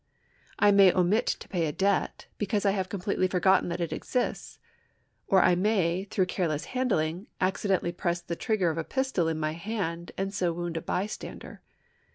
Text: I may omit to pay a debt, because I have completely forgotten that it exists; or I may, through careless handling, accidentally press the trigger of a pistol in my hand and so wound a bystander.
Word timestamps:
I 0.57 0.71
may 0.71 0.91
omit 0.91 1.27
to 1.27 1.47
pay 1.47 1.67
a 1.67 1.71
debt, 1.71 2.25
because 2.39 2.65
I 2.65 2.71
have 2.71 2.89
completely 2.89 3.27
forgotten 3.27 3.69
that 3.69 3.79
it 3.79 3.93
exists; 3.93 4.57
or 5.27 5.43
I 5.43 5.53
may, 5.53 6.05
through 6.05 6.25
careless 6.25 6.65
handling, 6.73 7.27
accidentally 7.39 7.91
press 7.91 8.19
the 8.19 8.35
trigger 8.35 8.71
of 8.71 8.79
a 8.79 8.83
pistol 8.83 9.27
in 9.27 9.39
my 9.39 9.51
hand 9.51 10.11
and 10.17 10.33
so 10.33 10.53
wound 10.53 10.75
a 10.75 10.81
bystander. 10.81 11.61